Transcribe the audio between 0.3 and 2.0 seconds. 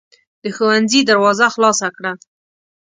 د ښوونځي دروازه خلاصه